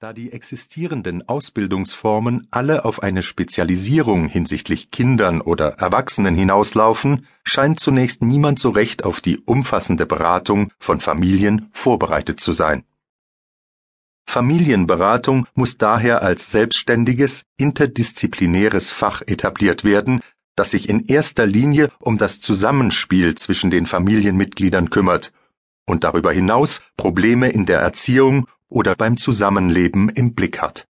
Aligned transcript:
Da 0.00 0.12
die 0.12 0.32
existierenden 0.32 1.28
Ausbildungsformen 1.28 2.48
alle 2.50 2.84
auf 2.84 3.02
eine 3.02 3.22
Spezialisierung 3.22 4.26
hinsichtlich 4.26 4.90
Kindern 4.90 5.40
oder 5.40 5.78
Erwachsenen 5.78 6.34
hinauslaufen, 6.34 7.26
scheint 7.44 7.78
zunächst 7.78 8.20
niemand 8.20 8.58
so 8.58 8.70
recht 8.70 9.04
auf 9.04 9.20
die 9.20 9.38
umfassende 9.38 10.04
Beratung 10.04 10.72
von 10.80 10.98
Familien 10.98 11.70
vorbereitet 11.72 12.40
zu 12.40 12.52
sein. 12.52 12.82
Familienberatung 14.26 15.46
muss 15.54 15.78
daher 15.78 16.22
als 16.22 16.50
selbstständiges, 16.50 17.44
interdisziplinäres 17.56 18.90
Fach 18.90 19.22
etabliert 19.26 19.84
werden, 19.84 20.20
das 20.56 20.72
sich 20.72 20.88
in 20.88 21.06
erster 21.06 21.46
Linie 21.46 21.88
um 22.00 22.18
das 22.18 22.40
Zusammenspiel 22.40 23.36
zwischen 23.36 23.70
den 23.70 23.86
Familienmitgliedern 23.86 24.90
kümmert 24.90 25.32
und 25.86 26.04
darüber 26.04 26.32
hinaus 26.32 26.82
Probleme 26.96 27.48
in 27.50 27.66
der 27.66 27.80
Erziehung 27.80 28.46
oder 28.68 28.94
beim 28.94 29.16
Zusammenleben 29.16 30.08
im 30.08 30.34
Blick 30.34 30.60
hat. 30.60 30.86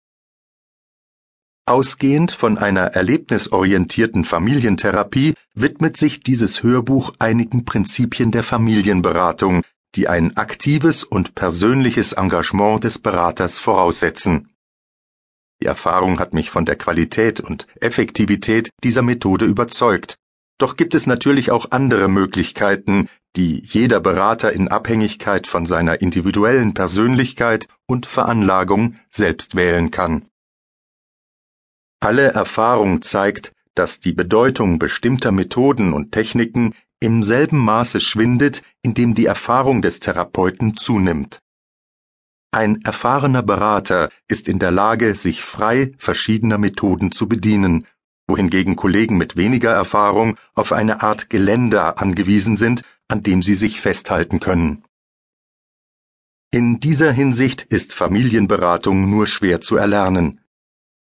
Ausgehend 1.66 2.32
von 2.32 2.58
einer 2.58 2.88
erlebnisorientierten 2.88 4.24
Familientherapie 4.24 5.34
widmet 5.54 5.96
sich 5.96 6.20
dieses 6.20 6.62
Hörbuch 6.62 7.14
einigen 7.18 7.64
Prinzipien 7.64 8.32
der 8.32 8.42
Familienberatung, 8.42 9.62
die 9.94 10.08
ein 10.08 10.36
aktives 10.36 11.04
und 11.04 11.34
persönliches 11.34 12.12
Engagement 12.12 12.84
des 12.84 12.98
Beraters 12.98 13.58
voraussetzen. 13.58 14.50
Die 15.62 15.66
Erfahrung 15.66 16.18
hat 16.18 16.34
mich 16.34 16.50
von 16.50 16.66
der 16.66 16.76
Qualität 16.76 17.40
und 17.40 17.66
Effektivität 17.80 18.70
dieser 18.82 19.02
Methode 19.02 19.46
überzeugt. 19.46 20.16
Doch 20.58 20.76
gibt 20.76 20.94
es 20.94 21.06
natürlich 21.06 21.50
auch 21.50 21.70
andere 21.70 22.08
Möglichkeiten, 22.08 23.08
die 23.36 23.62
jeder 23.64 24.00
Berater 24.00 24.52
in 24.52 24.68
Abhängigkeit 24.68 25.46
von 25.46 25.66
seiner 25.66 26.00
individuellen 26.00 26.74
Persönlichkeit 26.74 27.68
und 27.86 28.06
Veranlagung 28.06 28.96
selbst 29.10 29.56
wählen 29.56 29.90
kann. 29.90 30.26
Alle 32.00 32.32
Erfahrung 32.32 33.02
zeigt, 33.02 33.52
dass 33.74 33.98
die 33.98 34.12
Bedeutung 34.12 34.78
bestimmter 34.78 35.32
Methoden 35.32 35.92
und 35.92 36.12
Techniken 36.12 36.74
im 37.00 37.22
selben 37.22 37.58
Maße 37.58 38.00
schwindet, 38.00 38.62
in 38.82 38.94
dem 38.94 39.14
die 39.14 39.26
Erfahrung 39.26 39.82
des 39.82 40.00
Therapeuten 40.00 40.76
zunimmt. 40.76 41.40
Ein 42.52 42.82
erfahrener 42.82 43.42
Berater 43.42 44.10
ist 44.28 44.46
in 44.48 44.60
der 44.60 44.70
Lage, 44.70 45.16
sich 45.16 45.42
frei 45.42 45.92
verschiedener 45.98 46.56
Methoden 46.56 47.10
zu 47.10 47.28
bedienen, 47.28 47.86
wohingegen 48.28 48.76
Kollegen 48.76 49.16
mit 49.16 49.36
weniger 49.36 49.72
Erfahrung 49.72 50.36
auf 50.54 50.72
eine 50.72 51.02
Art 51.02 51.30
Geländer 51.30 51.98
angewiesen 51.98 52.56
sind, 52.56 52.82
an 53.08 53.22
dem 53.22 53.42
sie 53.42 53.54
sich 53.54 53.80
festhalten 53.80 54.40
können. 54.40 54.84
In 56.50 56.78
dieser 56.78 57.10
Hinsicht 57.10 57.62
ist 57.62 57.94
Familienberatung 57.94 59.10
nur 59.10 59.26
schwer 59.26 59.60
zu 59.60 59.76
erlernen. 59.76 60.40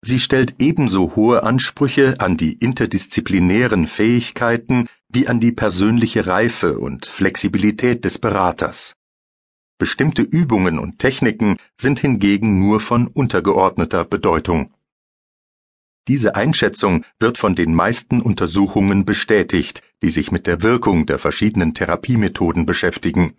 Sie 0.02 0.20
stellt 0.20 0.56
ebenso 0.58 1.16
hohe 1.16 1.42
Ansprüche 1.42 2.20
an 2.20 2.36
die 2.36 2.52
interdisziplinären 2.52 3.86
Fähigkeiten 3.86 4.86
wie 5.08 5.28
an 5.28 5.40
die 5.40 5.52
persönliche 5.52 6.26
Reife 6.26 6.78
und 6.78 7.06
Flexibilität 7.06 8.04
des 8.04 8.18
Beraters. 8.18 8.96
Bestimmte 9.78 10.20
Übungen 10.20 10.78
und 10.78 10.98
Techniken 10.98 11.56
sind 11.80 12.00
hingegen 12.00 12.60
nur 12.60 12.80
von 12.80 13.06
untergeordneter 13.06 14.04
Bedeutung. 14.04 14.74
Diese 16.06 16.34
Einschätzung 16.34 17.04
wird 17.18 17.38
von 17.38 17.54
den 17.54 17.74
meisten 17.74 18.20
Untersuchungen 18.20 19.04
bestätigt, 19.06 19.82
die 20.02 20.10
sich 20.10 20.30
mit 20.30 20.46
der 20.46 20.62
Wirkung 20.62 21.06
der 21.06 21.18
verschiedenen 21.18 21.74
Therapiemethoden 21.74 22.66
beschäftigen. 22.66 23.36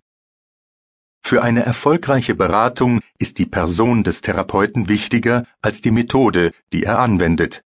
Für 1.24 1.42
eine 1.42 1.64
erfolgreiche 1.64 2.34
Beratung 2.34 3.00
ist 3.18 3.38
die 3.38 3.46
Person 3.46 4.04
des 4.04 4.22
Therapeuten 4.22 4.88
wichtiger 4.88 5.44
als 5.60 5.80
die 5.80 5.92
Methode, 5.92 6.52
die 6.72 6.82
er 6.82 6.98
anwendet. 6.98 7.62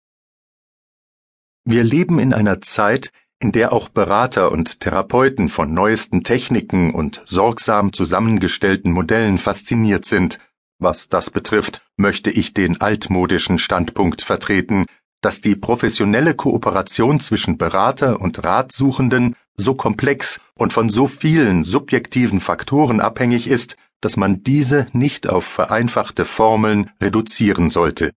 Wir 1.65 1.83
leben 1.83 2.19
in 2.19 2.33
einer 2.33 2.61
Zeit, 2.61 3.11
in 3.39 3.51
der 3.51 3.73
auch 3.73 3.89
Berater 3.89 4.51
und 4.51 4.79
Therapeuten 4.79 5.49
von 5.49 5.73
neuesten 5.73 6.23
Techniken 6.23 6.93
und 6.93 7.21
sorgsam 7.25 7.93
zusammengestellten 7.93 8.91
Modellen 8.91 9.37
fasziniert 9.37 10.05
sind, 10.05 10.39
was 10.79 11.07
das 11.07 11.29
betrifft, 11.29 11.81
möchte 11.95 12.31
ich 12.31 12.53
den 12.53 12.81
altmodischen 12.81 13.59
Standpunkt 13.59 14.21
vertreten, 14.21 14.85
dass 15.23 15.41
die 15.41 15.55
professionelle 15.55 16.35
Kooperation 16.35 17.19
zwischen 17.19 17.57
Berater 17.57 18.19
und 18.19 18.43
Ratsuchenden 18.43 19.35
so 19.55 19.73
komplex 19.73 20.41
und 20.53 20.73
von 20.73 20.89
so 20.89 21.07
vielen 21.07 21.63
subjektiven 21.63 22.41
Faktoren 22.41 22.99
abhängig 22.99 23.47
ist, 23.47 23.77
dass 24.01 24.17
man 24.17 24.43
diese 24.43 24.87
nicht 24.91 25.29
auf 25.29 25.45
vereinfachte 25.45 26.25
Formeln 26.25 26.91
reduzieren 27.01 27.69
sollte. 27.69 28.11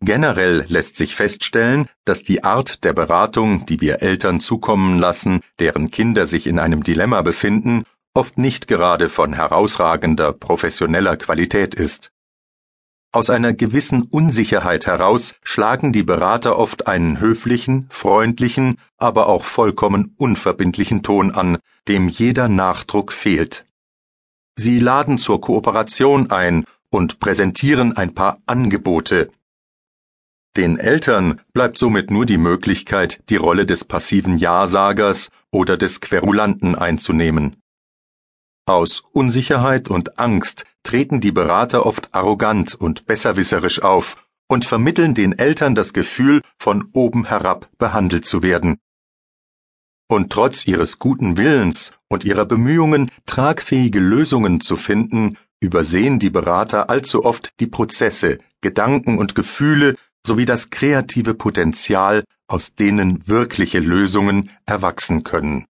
Generell 0.00 0.66
lässt 0.68 0.96
sich 0.96 1.16
feststellen, 1.16 1.88
dass 2.04 2.22
die 2.22 2.44
Art 2.44 2.84
der 2.84 2.92
Beratung, 2.92 3.64
die 3.64 3.80
wir 3.80 4.02
Eltern 4.02 4.40
zukommen 4.40 4.98
lassen, 4.98 5.40
deren 5.58 5.90
Kinder 5.90 6.26
sich 6.26 6.46
in 6.46 6.58
einem 6.58 6.82
Dilemma 6.82 7.22
befinden, 7.22 7.84
oft 8.12 8.36
nicht 8.36 8.68
gerade 8.68 9.08
von 9.08 9.32
herausragender 9.32 10.34
professioneller 10.34 11.16
Qualität 11.16 11.74
ist. 11.74 12.13
Aus 13.14 13.30
einer 13.30 13.52
gewissen 13.52 14.02
Unsicherheit 14.02 14.86
heraus 14.86 15.36
schlagen 15.44 15.92
die 15.92 16.02
Berater 16.02 16.58
oft 16.58 16.88
einen 16.88 17.20
höflichen, 17.20 17.86
freundlichen, 17.88 18.78
aber 18.96 19.28
auch 19.28 19.44
vollkommen 19.44 20.16
unverbindlichen 20.18 21.04
Ton 21.04 21.30
an, 21.30 21.58
dem 21.86 22.08
jeder 22.08 22.48
Nachdruck 22.48 23.12
fehlt. 23.12 23.66
Sie 24.56 24.80
laden 24.80 25.18
zur 25.18 25.40
Kooperation 25.40 26.32
ein 26.32 26.64
und 26.90 27.20
präsentieren 27.20 27.96
ein 27.96 28.16
paar 28.16 28.38
Angebote. 28.46 29.30
Den 30.56 30.80
Eltern 30.80 31.40
bleibt 31.52 31.78
somit 31.78 32.10
nur 32.10 32.26
die 32.26 32.36
Möglichkeit, 32.36 33.22
die 33.30 33.36
Rolle 33.36 33.64
des 33.64 33.84
passiven 33.84 34.38
Ja-Sagers 34.38 35.28
oder 35.52 35.76
des 35.76 36.00
Querulanten 36.00 36.74
einzunehmen. 36.74 37.62
Aus 38.66 39.02
Unsicherheit 39.12 39.90
und 39.90 40.18
Angst 40.18 40.64
treten 40.84 41.20
die 41.20 41.32
Berater 41.32 41.84
oft 41.84 42.14
arrogant 42.14 42.74
und 42.74 43.04
besserwisserisch 43.04 43.82
auf 43.82 44.26
und 44.48 44.64
vermitteln 44.64 45.14
den 45.14 45.38
Eltern 45.38 45.74
das 45.74 45.92
Gefühl, 45.92 46.40
von 46.58 46.88
oben 46.92 47.26
herab 47.26 47.68
behandelt 47.76 48.24
zu 48.24 48.42
werden. 48.42 48.78
Und 50.08 50.30
trotz 50.32 50.66
ihres 50.66 50.98
guten 50.98 51.36
Willens 51.36 51.92
und 52.08 52.24
ihrer 52.24 52.46
Bemühungen, 52.46 53.10
tragfähige 53.26 54.00
Lösungen 54.00 54.60
zu 54.60 54.76
finden, 54.76 55.36
übersehen 55.60 56.18
die 56.18 56.30
Berater 56.30 56.88
allzu 56.88 57.24
oft 57.24 57.58
die 57.60 57.66
Prozesse, 57.66 58.38
Gedanken 58.60 59.18
und 59.18 59.34
Gefühle 59.34 59.96
sowie 60.26 60.46
das 60.46 60.70
kreative 60.70 61.34
Potenzial, 61.34 62.24
aus 62.46 62.74
denen 62.74 63.26
wirkliche 63.28 63.80
Lösungen 63.80 64.50
erwachsen 64.64 65.22
können. 65.22 65.66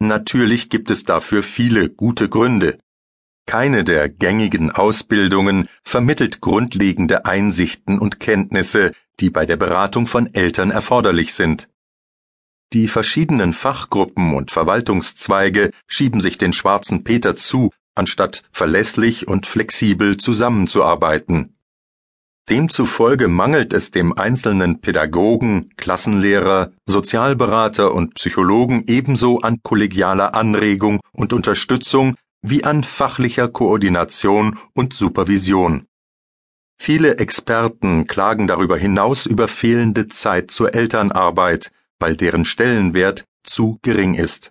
Natürlich 0.00 0.70
gibt 0.70 0.90
es 0.90 1.04
dafür 1.04 1.42
viele 1.42 1.90
gute 1.90 2.28
Gründe. 2.30 2.78
Keine 3.46 3.84
der 3.84 4.08
gängigen 4.08 4.70
Ausbildungen 4.70 5.68
vermittelt 5.82 6.40
grundlegende 6.40 7.26
Einsichten 7.26 7.98
und 7.98 8.18
Kenntnisse, 8.18 8.92
die 9.20 9.28
bei 9.28 9.44
der 9.44 9.56
Beratung 9.56 10.06
von 10.06 10.32
Eltern 10.34 10.70
erforderlich 10.70 11.34
sind. 11.34 11.68
Die 12.72 12.88
verschiedenen 12.88 13.52
Fachgruppen 13.52 14.34
und 14.34 14.50
Verwaltungszweige 14.50 15.70
schieben 15.86 16.20
sich 16.20 16.38
den 16.38 16.52
schwarzen 16.52 17.04
Peter 17.04 17.36
zu, 17.36 17.70
anstatt 17.94 18.44
verlässlich 18.52 19.28
und 19.28 19.46
flexibel 19.46 20.16
zusammenzuarbeiten. 20.16 21.56
Demzufolge 22.50 23.28
mangelt 23.28 23.72
es 23.72 23.92
dem 23.92 24.12
einzelnen 24.18 24.80
Pädagogen, 24.80 25.70
Klassenlehrer, 25.76 26.72
Sozialberater 26.84 27.94
und 27.94 28.14
Psychologen 28.14 28.82
ebenso 28.88 29.38
an 29.38 29.60
kollegialer 29.62 30.34
Anregung 30.34 30.98
und 31.12 31.32
Unterstützung 31.32 32.16
wie 32.42 32.64
an 32.64 32.82
fachlicher 32.82 33.46
Koordination 33.46 34.58
und 34.74 34.92
Supervision. 34.92 35.86
Viele 36.76 37.18
Experten 37.18 38.08
klagen 38.08 38.48
darüber 38.48 38.76
hinaus 38.76 39.26
über 39.26 39.46
fehlende 39.46 40.08
Zeit 40.08 40.50
zur 40.50 40.74
Elternarbeit, 40.74 41.70
weil 42.00 42.16
deren 42.16 42.44
Stellenwert 42.44 43.26
zu 43.44 43.78
gering 43.82 44.14
ist. 44.14 44.50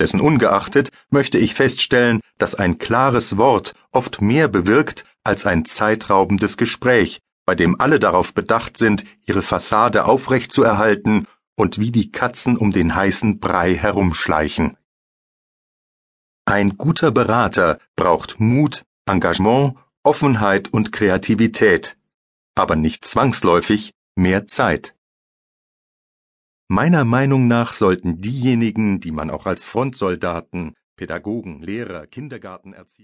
Dessen 0.00 0.20
ungeachtet 0.20 0.88
möchte 1.10 1.38
ich 1.38 1.54
feststellen, 1.54 2.20
dass 2.38 2.54
ein 2.54 2.78
klares 2.78 3.36
Wort 3.36 3.74
oft 3.92 4.22
mehr 4.22 4.48
bewirkt 4.48 5.04
als 5.22 5.46
ein 5.46 5.66
zeitraubendes 5.66 6.56
Gespräch, 6.56 7.20
bei 7.44 7.54
dem 7.54 7.78
alle 7.78 8.00
darauf 8.00 8.32
bedacht 8.32 8.78
sind, 8.78 9.04
ihre 9.26 9.42
Fassade 9.42 10.06
aufrecht 10.06 10.52
zu 10.52 10.62
erhalten 10.62 11.26
und 11.54 11.78
wie 11.78 11.92
die 11.92 12.10
Katzen 12.10 12.56
um 12.56 12.72
den 12.72 12.94
heißen 12.94 13.38
Brei 13.40 13.74
herumschleichen. 13.74 14.78
Ein 16.46 16.78
guter 16.78 17.10
Berater 17.10 17.78
braucht 17.94 18.40
Mut, 18.40 18.84
Engagement, 19.06 19.74
Offenheit 20.02 20.72
und 20.72 20.92
Kreativität, 20.92 21.98
aber 22.54 22.74
nicht 22.74 23.04
zwangsläufig 23.04 23.92
mehr 24.16 24.46
Zeit. 24.46 24.94
Meiner 26.72 27.04
Meinung 27.04 27.48
nach 27.48 27.72
sollten 27.72 28.18
diejenigen, 28.18 29.00
die 29.00 29.10
man 29.10 29.28
auch 29.28 29.44
als 29.44 29.64
Frontsoldaten, 29.64 30.76
Pädagogen, 30.94 31.60
Lehrer, 31.62 32.06
Kindergartenerzieher 32.06 32.90